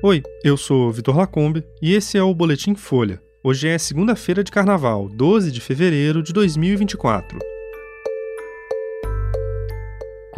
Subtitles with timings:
[0.00, 3.20] Oi, eu sou Vitor Lacombe e esse é o Boletim Folha.
[3.42, 7.47] Hoje é segunda-feira de carnaval, 12 de fevereiro de 2024.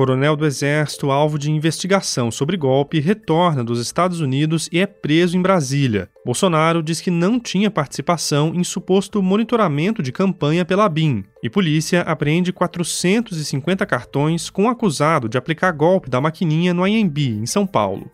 [0.00, 5.36] Coronel do Exército, alvo de investigação sobre golpe, retorna dos Estados Unidos e é preso
[5.36, 6.08] em Brasília.
[6.24, 11.22] Bolsonaro diz que não tinha participação em suposto monitoramento de campanha pela BIM.
[11.42, 17.44] E polícia apreende 450 cartões com acusado de aplicar golpe da maquininha no IMB, em
[17.44, 18.10] São Paulo.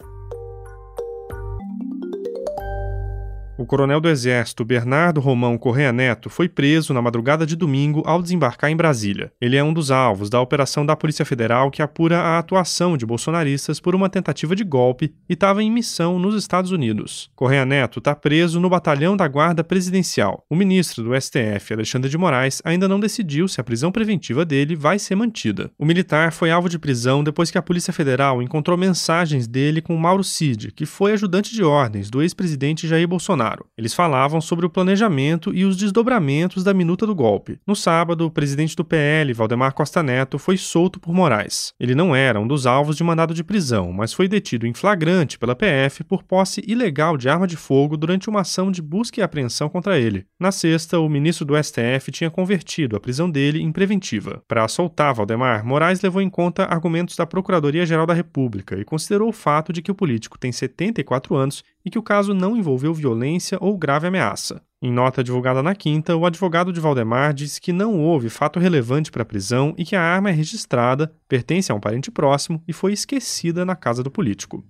[3.67, 8.23] O coronel do Exército Bernardo Romão Correa Neto foi preso na madrugada de domingo ao
[8.23, 9.33] desembarcar em Brasília.
[9.41, 13.05] Ele é um dos alvos da operação da Polícia Federal que apura a atuação de
[13.05, 17.29] bolsonaristas por uma tentativa de golpe e estava em missão nos Estados Unidos.
[17.35, 20.45] Correa Neto está preso no batalhão da Guarda Presidencial.
[20.49, 24.77] O ministro do STF, Alexandre de Moraes, ainda não decidiu se a prisão preventiva dele
[24.77, 25.73] vai ser mantida.
[25.77, 29.97] O militar foi alvo de prisão depois que a Polícia Federal encontrou mensagens dele com
[29.97, 33.56] Mauro Cid, que foi ajudante de ordens do ex-presidente Jair Bolsonaro.
[33.79, 37.59] Eles falavam sobre o planejamento e os desdobramentos da minuta do golpe.
[37.67, 41.73] No sábado, o presidente do PL, Valdemar Costa Neto, foi solto por Moraes.
[41.79, 45.39] Ele não era um dos alvos de mandado de prisão, mas foi detido em flagrante
[45.39, 49.23] pela PF por posse ilegal de arma de fogo durante uma ação de busca e
[49.23, 50.27] apreensão contra ele.
[50.39, 54.43] Na sexta, o ministro do STF tinha convertido a prisão dele em preventiva.
[54.49, 59.33] Para soltar Valdemar, Moraes levou em conta argumentos da Procuradoria-Geral da República e considerou o
[59.33, 63.57] fato de que o político tem 74 anos e que o caso não envolveu violência
[63.61, 64.61] ou grave ameaça.
[64.83, 69.11] Em nota divulgada na quinta, o advogado de Valdemar disse que não houve fato relevante
[69.11, 72.73] para a prisão e que a arma é registrada, pertence a um parente próximo e
[72.73, 74.65] foi esquecida na casa do político.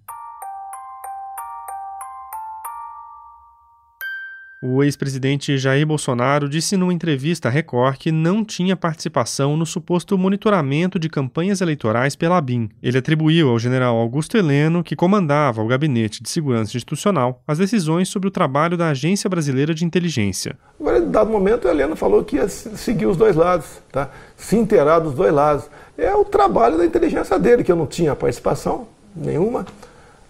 [4.62, 10.16] O ex-presidente Jair Bolsonaro disse numa entrevista à Record que não tinha participação no suposto
[10.16, 12.70] monitoramento de campanhas eleitorais pela BIM.
[12.82, 18.08] Ele atribuiu ao general Augusto Heleno, que comandava o Gabinete de Segurança Institucional, as decisões
[18.08, 20.56] sobre o trabalho da Agência Brasileira de Inteligência.
[20.80, 24.08] Agora, em dado momento, o Heleno falou que ia seguir os dois lados, tá?
[24.38, 25.66] se inteirar dos dois lados.
[25.98, 29.66] É o trabalho da inteligência dele, que eu não tinha participação nenhuma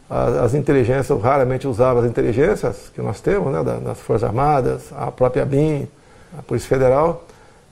[0.09, 5.45] as, inteligências, raramente usava as inteligências que nós temos, né, das Forças Armadas, a própria
[5.45, 5.89] BIM,
[6.39, 7.27] a Polícia Federal,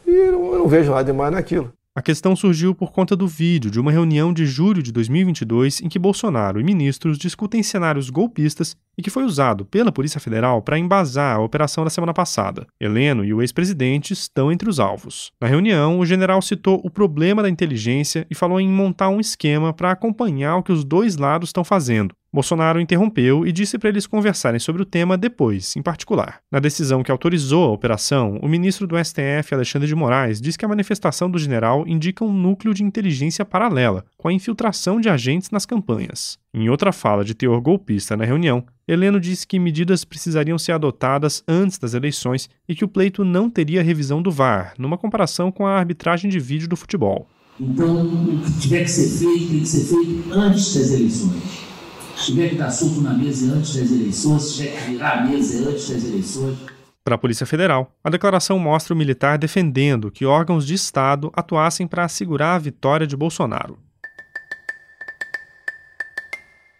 [0.06, 1.72] e eu não vejo nada demais naquilo.
[1.96, 5.88] A questão surgiu por conta do vídeo de uma reunião de julho de 2022 em
[5.88, 10.76] que Bolsonaro e ministros discutem cenários golpistas e que foi usado pela Polícia Federal para
[10.76, 12.66] embasar a operação da semana passada.
[12.80, 15.30] Heleno e o ex-presidente estão entre os alvos.
[15.40, 19.72] Na reunião, o general citou o problema da inteligência e falou em montar um esquema
[19.72, 24.08] para acompanhar o que os dois lados estão fazendo, Bolsonaro interrompeu e disse para eles
[24.08, 26.40] conversarem sobre o tema depois, em particular.
[26.50, 30.64] Na decisão que autorizou a operação, o ministro do STF, Alexandre de Moraes, diz que
[30.64, 35.52] a manifestação do general indica um núcleo de inteligência paralela, com a infiltração de agentes
[35.52, 36.36] nas campanhas.
[36.52, 41.40] Em outra fala de teor golpista na reunião, Heleno disse que medidas precisariam ser adotadas
[41.46, 45.64] antes das eleições e que o pleito não teria revisão do VAR, numa comparação com
[45.64, 47.28] a arbitragem de vídeo do futebol.
[47.60, 51.73] Então, o que tiver que ser feito, tem que ser feito antes das eleições
[52.16, 55.26] se tiver que dar soco na mesa antes das eleições, se tiver que virar a
[55.26, 56.58] mesa antes das eleições.
[57.04, 61.86] Para a Polícia Federal, a declaração mostra o militar defendendo que órgãos de Estado atuassem
[61.86, 63.78] para assegurar a vitória de Bolsonaro.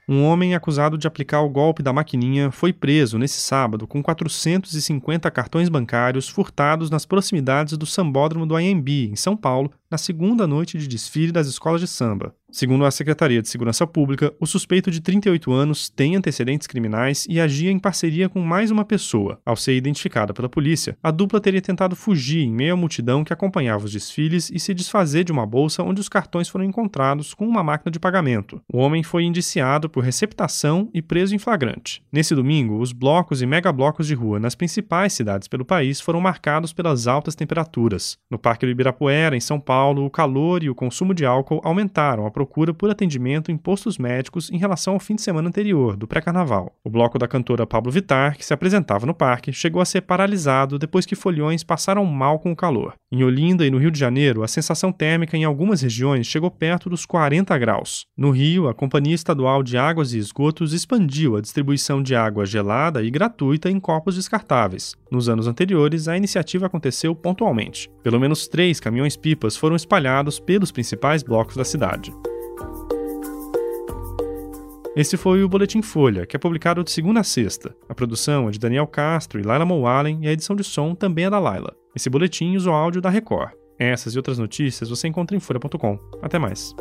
[0.06, 5.31] Um homem acusado de aplicar o golpe da maquininha foi preso nesse sábado com 450
[5.31, 10.77] cartões bancários furtados nas proximidades do sambódromo do IMB, em São Paulo, na segunda noite
[10.77, 12.34] de desfile das escolas de samba.
[12.54, 17.41] Segundo a Secretaria de Segurança Pública, o suspeito de 38 anos tem antecedentes criminais e
[17.41, 19.41] agia em parceria com mais uma pessoa.
[19.44, 23.32] Ao ser identificada pela polícia, a dupla teria tentado fugir em meio à multidão que
[23.32, 27.44] acompanhava os desfiles e se desfazer de uma bolsa onde os cartões foram encontrados com
[27.44, 28.62] uma máquina de pagamento.
[28.72, 32.04] O homem foi indiciado por receptação e preso em flagrante.
[32.12, 36.72] Nesse domingo, os blocos e megablocos de rua nas principais cidades pelo país foram marcados
[36.72, 38.16] pelas altas temperaturas.
[38.31, 42.25] No Parque do Ibirapuera, em São Paulo, o calor e o consumo de álcool aumentaram
[42.25, 46.06] a procura por atendimento em postos médicos em relação ao fim de semana anterior, do
[46.06, 46.76] pré-carnaval.
[46.85, 50.79] O bloco da cantora Pablo Vittar, que se apresentava no parque, chegou a ser paralisado
[50.79, 52.93] depois que folhões passaram mal com o calor.
[53.11, 56.91] Em Olinda e no Rio de Janeiro, a sensação térmica em algumas regiões chegou perto
[56.91, 58.05] dos 40 graus.
[58.14, 63.02] No Rio, a Companhia Estadual de Águas e Esgotos expandiu a distribuição de água gelada
[63.02, 64.94] e gratuita em copos descartáveis.
[65.11, 67.91] Nos anos anteriores, a iniciativa aconteceu pontualmente.
[68.02, 72.12] Pelo menos três caminhões-pipas foram espalhados pelos principais blocos da cidade.
[74.96, 77.75] Esse foi o Boletim Folha, que é publicado de segunda a sexta.
[77.88, 81.25] A produção é de Daniel Castro e Laila Mowallen e a edição de som também
[81.25, 81.75] é da Laila.
[81.96, 83.50] Esse boletim usa o áudio da Record.
[83.76, 85.99] Essas e outras notícias você encontra em folha.com.
[86.23, 86.73] Até mais.